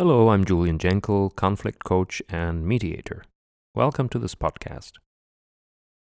[0.00, 3.22] Hello, I'm Julian Jenkel, conflict coach and mediator.
[3.74, 4.92] Welcome to this podcast.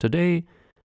[0.00, 0.46] Today,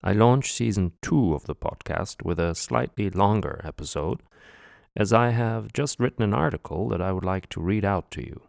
[0.04, 4.22] I launch season two of the podcast with a slightly longer episode,
[4.96, 8.22] as I have just written an article that I would like to read out to
[8.22, 8.44] you.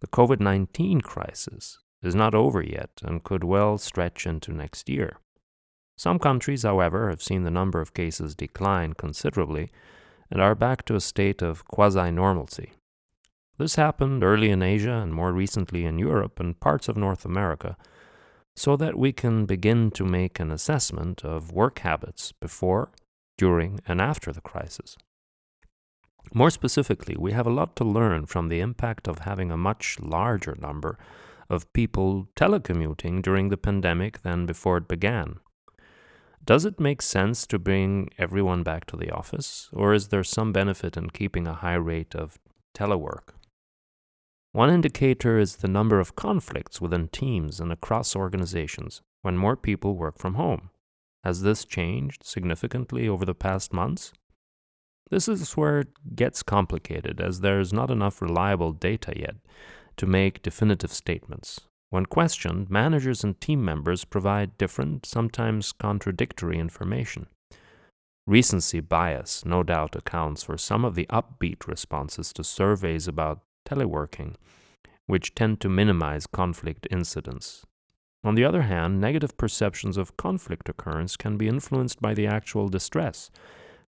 [0.00, 5.18] The COVID 19 crisis is not over yet and could well stretch into next year.
[5.96, 9.70] Some countries, however, have seen the number of cases decline considerably
[10.30, 12.72] and are back to a state of quasi normalcy.
[13.58, 17.76] This happened early in Asia and more recently in Europe and parts of North America,
[18.54, 22.90] so that we can begin to make an assessment of work habits before,
[23.38, 24.96] during, and after the crisis.
[26.34, 29.98] More specifically, we have a lot to learn from the impact of having a much
[30.00, 30.98] larger number
[31.48, 35.38] of people telecommuting during the pandemic than before it began.
[36.46, 40.52] Does it make sense to bring everyone back to the office, or is there some
[40.52, 42.38] benefit in keeping a high rate of
[42.72, 43.34] telework?
[44.52, 49.96] One indicator is the number of conflicts within teams and across organizations when more people
[49.96, 50.70] work from home.
[51.24, 54.12] Has this changed significantly over the past months?
[55.10, 59.34] This is where it gets complicated, as there is not enough reliable data yet
[59.96, 61.62] to make definitive statements.
[61.90, 67.26] When questioned, managers and team members provide different, sometimes contradictory information.
[68.26, 74.34] Recency bias no doubt accounts for some of the upbeat responses to surveys about teleworking,
[75.06, 77.64] which tend to minimize conflict incidents.
[78.24, 82.68] On the other hand, negative perceptions of conflict occurrence can be influenced by the actual
[82.68, 83.30] distress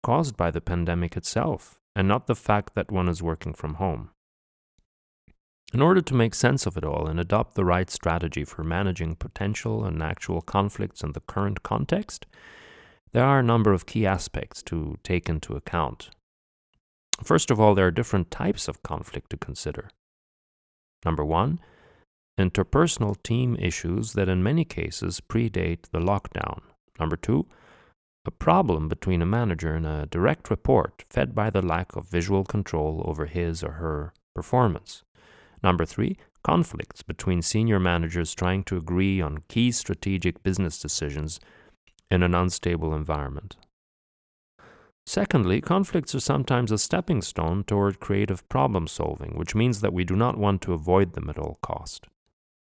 [0.02, 4.10] caused by the pandemic itself, and not the fact that one is working from home.
[5.72, 9.16] In order to make sense of it all and adopt the right strategy for managing
[9.16, 12.26] potential and actual conflicts in the current context,
[13.12, 16.10] there are a number of key aspects to take into account.
[17.22, 19.90] First of all, there are different types of conflict to consider.
[21.04, 21.60] Number one,
[22.38, 26.60] interpersonal team issues that in many cases predate the lockdown.
[27.00, 27.46] Number two,
[28.26, 32.44] a problem between a manager and a direct report fed by the lack of visual
[32.44, 35.02] control over his or her performance.
[35.62, 41.40] Number three, conflicts between senior managers trying to agree on key strategic business decisions
[42.10, 43.56] in an unstable environment.
[45.06, 50.04] Secondly, conflicts are sometimes a stepping stone toward creative problem solving, which means that we
[50.04, 52.06] do not want to avoid them at all cost.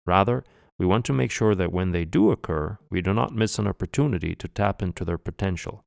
[0.06, 0.44] Rather,
[0.78, 3.68] we want to make sure that when they do occur, we do not miss an
[3.68, 5.84] opportunity to tap into their potential.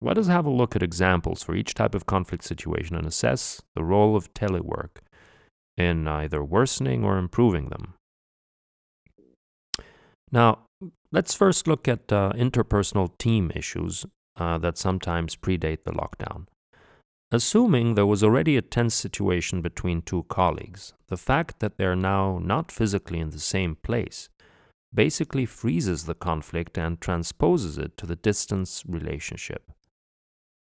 [0.00, 3.62] Let us have a look at examples for each type of conflict situation and assess
[3.74, 4.98] the role of telework
[5.78, 7.94] in either worsening or improving them.
[10.30, 10.66] Now,
[11.12, 14.04] let's first look at uh, interpersonal team issues
[14.36, 16.46] uh, that sometimes predate the lockdown.
[17.30, 21.96] Assuming there was already a tense situation between two colleagues, the fact that they are
[21.96, 24.28] now not physically in the same place
[24.94, 29.70] basically freezes the conflict and transposes it to the distance relationship.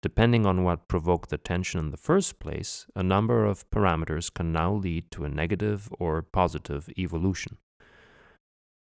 [0.04, 4.52] Depending on what provoked the tension in the first place, a number of parameters can
[4.52, 7.58] now lead to a negative or positive evolution.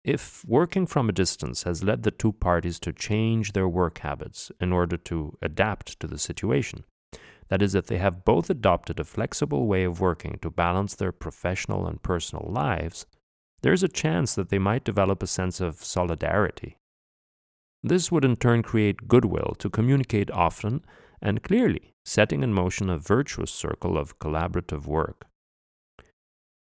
[0.03, 4.51] If working from a distance has led the two parties to change their work habits
[4.61, 6.83] in order to adapt to the situation,
[7.49, 11.11] that is, if they have both adopted a flexible way of working to balance their
[11.11, 13.07] professional and personal lives,
[13.61, 16.77] there's a chance that they might develop a sense of solidarity
[17.83, 20.83] this would in turn create goodwill to communicate often
[21.21, 25.25] and clearly, setting in motion a virtuous circle of collaborative work.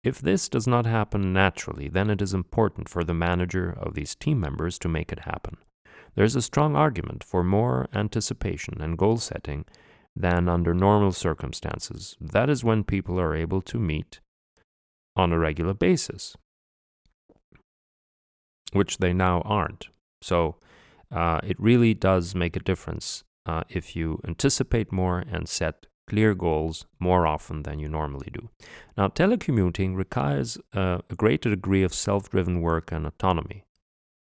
[0.04, 4.14] If this does not happen naturally, then it is important for the manager of these
[4.14, 5.58] team members to make it happen.
[6.14, 9.66] There is a strong argument for more anticipation and goal setting
[10.16, 12.16] than under normal circumstances.
[12.22, 14.22] That is when people are able to meet
[15.16, 16.38] on a regular basis,
[18.72, 19.88] which they now aren't.
[20.22, 20.58] So,
[21.12, 26.36] uh, it really does make a difference uh, if you anticipate more and set clear
[26.36, 28.50] goals more often than you normally do.
[28.98, 33.66] Now, telecommuting requires uh, a greater degree of self driven work and autonomy,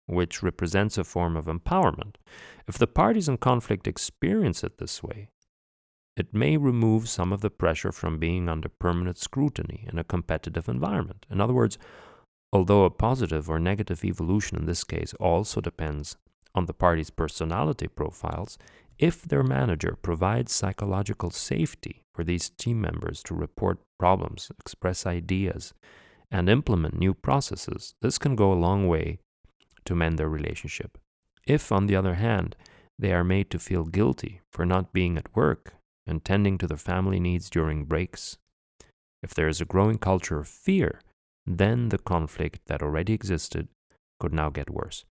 [0.06, 2.16] which represents a form of empowerment.
[2.68, 5.30] If the parties in conflict experience it this way,
[6.16, 10.70] it may remove some of the pressure from being under permanent scrutiny in a competitive
[10.70, 11.26] environment.
[11.30, 11.78] In other words,
[12.52, 16.18] although a positive or negative evolution in this case also depends
[16.56, 18.58] on the parties' personality profiles
[19.00, 25.74] if their manager provides psychological safety for these team members to report problems, express ideas,
[26.32, 27.96] and implement new processes.
[28.02, 29.20] This can go a long way
[29.86, 30.98] to mend their relationship.
[31.46, 32.56] If, on the other hand,
[32.98, 35.74] they are made to feel guilty for not being at work
[36.06, 38.38] and tending to their family needs during breaks.
[39.22, 41.02] If there is a growing culture of fear,
[41.46, 43.68] then the conflict that already existed
[44.20, 45.06] could now get worse.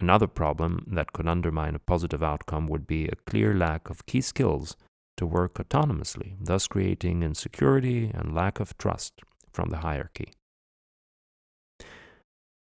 [0.00, 4.20] Another problem that could undermine a positive outcome would be a clear lack of key
[4.20, 4.76] skills
[5.16, 9.20] to work autonomously, thus creating insecurity and lack of trust
[9.52, 10.32] from the hierarchy.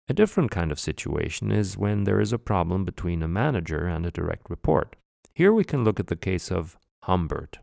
[0.09, 4.07] A different kind of situation is when there is a problem between a manager and
[4.07, 4.97] a direct report.
[5.35, 7.59] Here we can look at the case of Humbert.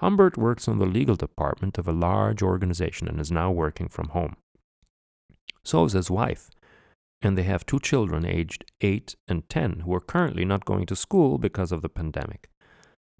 [0.00, 4.10] Humbert works on the legal department of a large organization and is now working from
[4.10, 4.36] home.
[5.64, 6.50] So is his wife,
[7.20, 10.96] and they have two children aged 8 and 10 who are currently not going to
[10.96, 12.48] school because of the pandemic.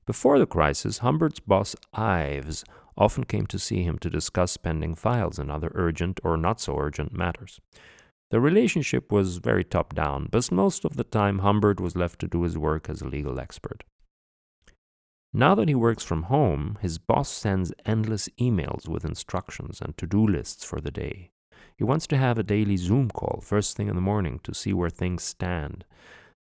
[0.06, 2.64] Before the crisis, Humbert's boss, Ives,
[2.96, 6.76] often came to see him to discuss pending files and other urgent or not so
[6.78, 7.60] urgent matters.
[8.30, 12.28] The relationship was very top down, but most of the time Humbert was left to
[12.28, 13.84] do his work as a legal expert.
[15.32, 20.06] Now that he works from home, his boss sends endless emails with instructions and to
[20.06, 21.30] do lists for the day.
[21.78, 24.72] He wants to have a daily Zoom call first thing in the morning to see
[24.72, 25.84] where things stand,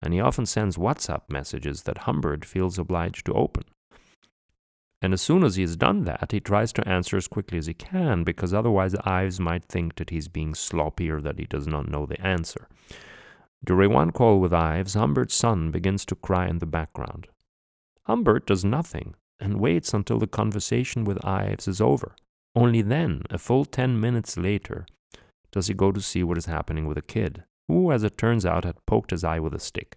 [0.02, 3.62] and he often sends WhatsApp messages that Humbert feels obliged to open.
[5.00, 7.66] And as soon as he has done that, he tries to answer as quickly as
[7.66, 11.68] he can, because otherwise Ives might think that he's being sloppy or that he does
[11.68, 12.66] not know the answer.
[13.64, 17.28] During one call with Ives, Humbert's son begins to cry in the background.
[18.02, 22.16] Humbert does nothing and waits until the conversation with Ives is over.
[22.56, 24.86] Only then, a full ten minutes later,
[25.52, 28.46] does he go to see what is happening with the kid, who, as it turns
[28.46, 29.96] out, had poked his eye with a stick.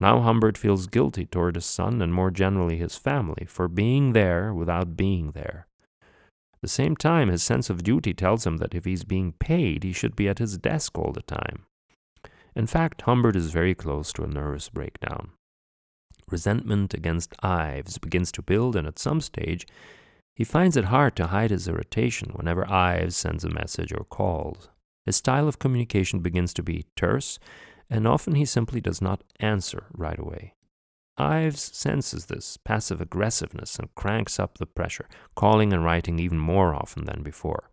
[0.00, 4.52] Now Humbert feels guilty toward his son and more generally his family for being there
[4.52, 5.68] without being there.
[6.54, 9.84] At the same time, his sense of duty tells him that if he's being paid,
[9.84, 11.66] he should be at his desk all the time.
[12.54, 15.30] In fact, Humbert is very close to a nervous breakdown.
[16.30, 19.66] Resentment against Ives begins to build, and at some stage,
[20.34, 24.68] he finds it hard to hide his irritation whenever Ives sends a message or calls.
[25.04, 27.38] His style of communication begins to be terse
[27.92, 30.54] and often he simply does not answer right away.
[31.18, 36.74] Ives senses this passive aggressiveness and cranks up the pressure, calling and writing even more
[36.74, 37.70] often than before.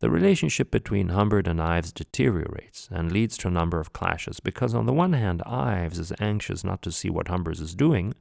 [0.00, 4.74] The relationship between Humbert and Ives deteriorates and leads to a number of clashes because,
[4.74, 8.14] on the one hand, Ives is anxious not to see what Humbert is doing,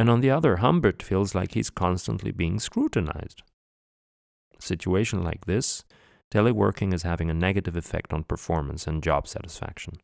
[0.00, 3.42] and on the other, Humbert feels like he's constantly being scrutinized.
[4.58, 5.84] A situation like this
[6.32, 9.98] teleworking is having a negative effect on performance and job satisfaction.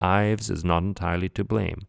[0.00, 1.88] Ives is not entirely to blame,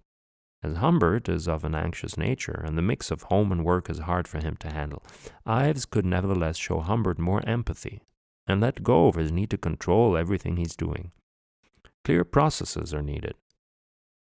[0.63, 3.99] as Humbert is of an anxious nature and the mix of home and work is
[3.99, 5.03] hard for him to handle.
[5.45, 8.01] Ives could nevertheless show Humbert more empathy
[8.47, 11.11] and let go of his need to control everything he's doing.
[12.03, 13.35] Clear processes are needed.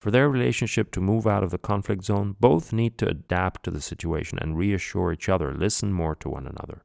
[0.00, 3.70] For their relationship to move out of the conflict zone, both need to adapt to
[3.70, 6.84] the situation and reassure each other, listen more to one another.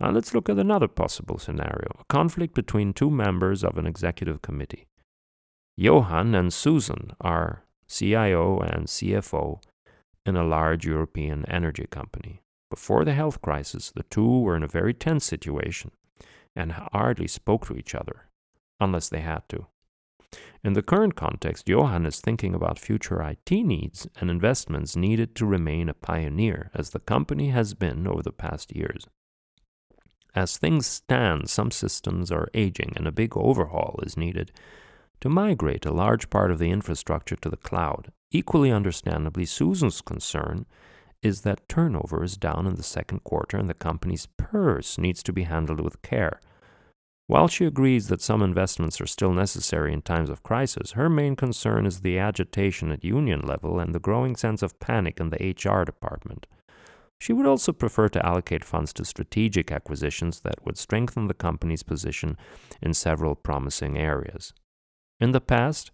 [0.00, 4.42] Now let's look at another possible scenario a conflict between two members of an executive
[4.42, 4.86] committee.
[5.76, 9.60] Johan and Susan are CIO and CFO
[10.24, 12.42] in a large European energy company.
[12.70, 15.90] Before the health crisis, the two were in a very tense situation
[16.54, 18.28] and hardly spoke to each other,
[18.80, 19.66] unless they had to.
[20.64, 25.46] In the current context, Johan is thinking about future IT needs and investments needed to
[25.46, 29.06] remain a pioneer, as the company has been over the past years.
[30.34, 34.52] As things stand, some systems are aging and a big overhaul is needed
[35.20, 38.12] to migrate a large part of the infrastructure to the cloud.
[38.30, 40.66] Equally understandably, Susan's concern
[41.22, 45.32] is that turnover is down in the second quarter and the company's purse needs to
[45.32, 46.40] be handled with care.
[47.28, 51.36] While she agrees that some investments are still necessary in times of crisis, her main
[51.36, 55.54] concern is the agitation at union level and the growing sense of panic in the
[55.54, 56.46] HR department.
[57.20, 61.82] She would also prefer to allocate funds to strategic acquisitions that would strengthen the company's
[61.82, 62.38] position
[62.80, 64.54] in several promising areas.
[65.20, 65.90] In the past,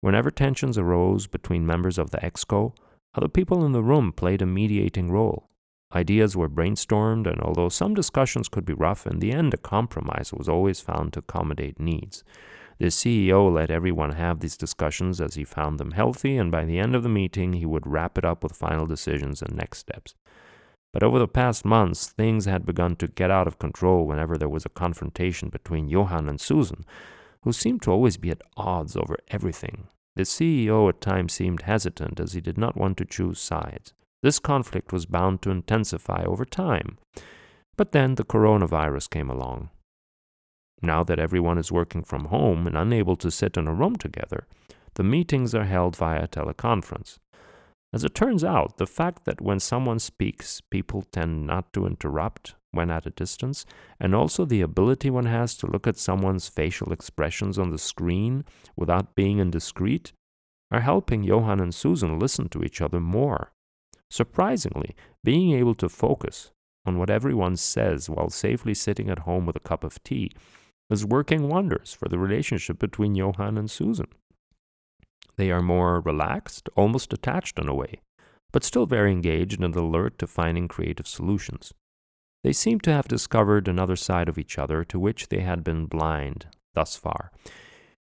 [0.00, 2.74] whenever tensions arose between members of the ExCo,
[3.14, 5.50] other people in the room played a mediating role.
[5.94, 10.32] Ideas were brainstormed, and although some discussions could be rough, in the end a compromise
[10.32, 12.24] was always found to accommodate needs.
[12.78, 16.78] The CEO let everyone have these discussions as he found them healthy, and by the
[16.78, 20.14] end of the meeting, he would wrap it up with final decisions and next steps.
[20.92, 24.48] But over the past months, things had begun to get out of control whenever there
[24.48, 26.84] was a confrontation between Johan and Susan,
[27.42, 29.88] who seemed to always be at odds over everything.
[30.16, 33.94] The CEO at times seemed hesitant as he did not want to choose sides.
[34.22, 36.98] This conflict was bound to intensify over time.
[37.76, 39.70] But then the coronavirus came along.
[40.82, 44.46] Now that everyone is working from home and unable to sit in a room together,
[44.94, 47.18] the meetings are held via teleconference.
[47.92, 52.54] As it turns out, the fact that when someone speaks, people tend not to interrupt
[52.70, 53.64] when at a distance,
[53.98, 58.44] and also the ability one has to look at someone's facial expressions on the screen
[58.76, 60.12] without being indiscreet,
[60.70, 63.52] are helping Johan and Susan listen to each other more.
[64.10, 66.50] Surprisingly, being able to focus
[66.86, 70.30] on what everyone says while safely sitting at home with a cup of tea
[70.90, 74.06] is working wonders for the relationship between Johan and Susan.
[75.36, 78.00] They are more relaxed, almost detached in a way,
[78.50, 81.72] but still very engaged and alert to finding creative solutions.
[82.42, 85.86] They seem to have discovered another side of each other to which they had been
[85.86, 87.30] blind thus far.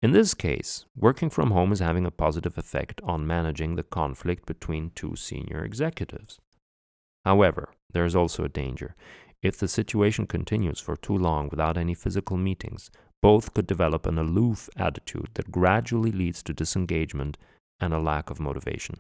[0.04, 4.46] In this case, working from home is having a positive effect on managing the conflict
[4.46, 6.42] between two senior executives.
[7.24, 8.98] However, there is also a danger.
[9.42, 12.92] If the situation continues for too long without any physical meetings,
[13.22, 17.38] both could develop an aloof attitude that gradually leads to disengagement
[17.80, 18.96] and a lack of motivation.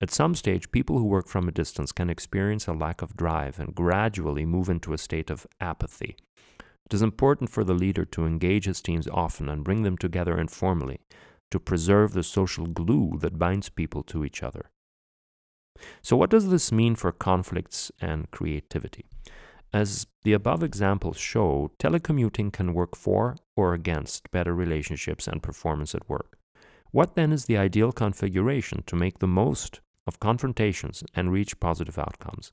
[0.00, 3.58] At some stage, people who work from a distance can experience a lack of drive
[3.58, 6.14] and gradually move into a state of apathy.
[6.86, 10.38] It is important for the leader to engage his teams often and bring them together
[10.38, 11.00] informally
[11.50, 14.70] to preserve the social glue that binds people to each other.
[16.02, 19.06] So, what does this mean for conflicts and creativity?
[19.72, 25.94] As the above examples show, telecommuting can work for or against better relationships and performance
[25.94, 26.38] at work.
[26.92, 31.98] What then is the ideal configuration to make the most of confrontations and reach positive
[31.98, 32.52] outcomes?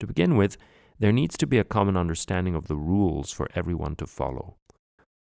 [0.00, 0.58] To begin with,
[1.02, 4.54] there needs to be a common understanding of the rules for everyone to follow.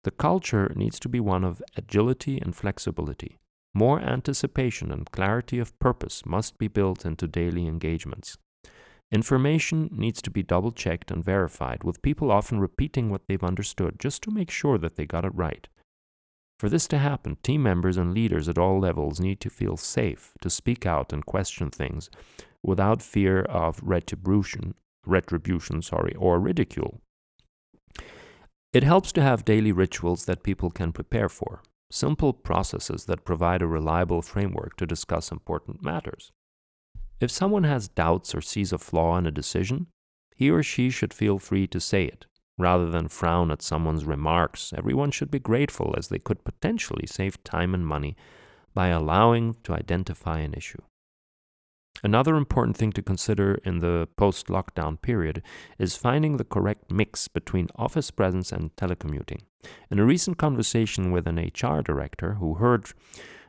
[0.03, 3.39] The culture needs to be one of agility and flexibility.
[3.73, 8.37] More anticipation and clarity of purpose must be built into daily engagements.
[9.11, 13.95] Information needs to be double checked and verified, with people often repeating what they've understood
[13.97, 15.67] just to make sure that they got it right.
[16.59, 20.33] For this to happen, team members and leaders at all levels need to feel safe
[20.41, 22.11] to speak out and question things
[22.61, 27.01] without fear of retribution, retribution sorry, or ridicule.
[28.73, 33.61] It helps to have daily rituals that people can prepare for, simple processes that provide
[33.61, 36.31] a reliable framework to discuss important matters.
[37.19, 39.87] If someone has doubts or sees a flaw in a decision,
[40.35, 42.25] he or she should feel free to say it.
[42.57, 47.43] Rather than frown at someone's remarks, everyone should be grateful as they could potentially save
[47.43, 48.15] time and money
[48.73, 50.81] by allowing to identify an issue.
[52.03, 55.43] Another important thing to consider in the post lockdown period
[55.77, 59.41] is finding the correct mix between office presence and telecommuting.
[59.91, 62.91] In a recent conversation with an HR director who heard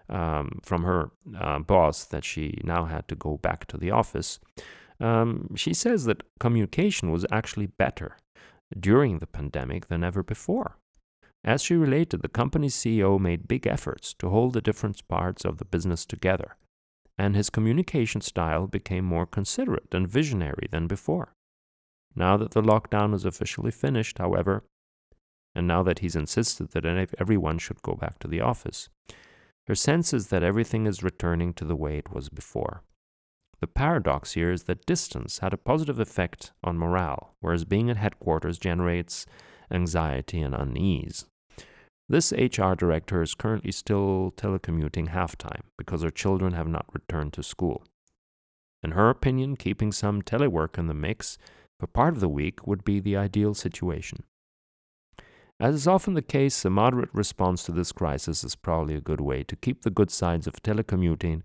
[0.08, 4.38] um, from her uh, boss that she now had to go back to the office,
[5.00, 8.16] um, she says that communication was actually better
[8.78, 10.76] during the pandemic than ever before.
[11.44, 15.58] As she related, the company's CEO made big efforts to hold the different parts of
[15.58, 16.56] the business together,
[17.22, 21.36] and his communication style became more considerate and visionary than before.
[22.16, 24.64] Now that the lockdown is officially finished, however,
[25.54, 26.84] and now that he's insisted that
[27.20, 28.88] everyone should go back to the office,
[29.68, 32.82] her sense is that everything is returning to the way it was before.
[33.60, 37.98] The paradox here is that distance had a positive effect on morale, whereas being at
[37.98, 39.26] headquarters generates
[39.70, 41.26] anxiety and unease.
[42.08, 47.32] This HR director is currently still telecommuting half time because her children have not returned
[47.34, 47.84] to school.
[48.82, 51.38] In her opinion, keeping some telework in the mix
[51.78, 54.24] for part of the week would be the ideal situation.
[55.60, 59.20] As is often the case, a moderate response to this crisis is probably a good
[59.20, 61.42] way to keep the good sides of telecommuting,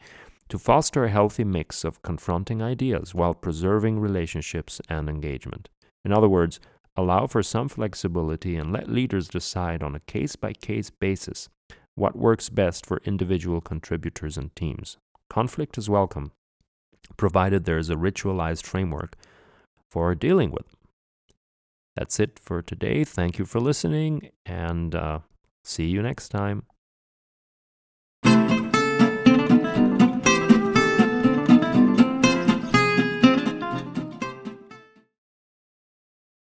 [0.49, 5.69] to foster a healthy mix of confronting ideas while preserving relationships and engagement.
[6.03, 6.59] In other words,
[6.97, 11.47] allow for some flexibility and let leaders decide on a case by case basis
[11.95, 14.97] what works best for individual contributors and teams.
[15.29, 16.31] Conflict is welcome,
[17.15, 19.15] provided there is a ritualized framework
[19.89, 20.75] for dealing with
[21.97, 23.03] that's it for today.
[23.03, 25.19] Thank you for listening, and uh,
[25.63, 26.63] see you next time.